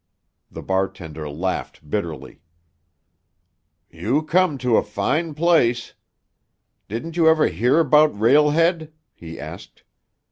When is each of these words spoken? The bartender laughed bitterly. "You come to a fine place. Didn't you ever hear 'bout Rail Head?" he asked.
The 0.49 0.63
bartender 0.63 1.29
laughed 1.29 1.87
bitterly. 1.87 2.41
"You 3.91 4.23
come 4.23 4.57
to 4.57 4.77
a 4.77 4.83
fine 4.83 5.35
place. 5.35 5.93
Didn't 6.87 7.17
you 7.17 7.29
ever 7.29 7.49
hear 7.49 7.83
'bout 7.83 8.19
Rail 8.19 8.49
Head?" 8.49 8.91
he 9.13 9.39
asked. 9.39 9.83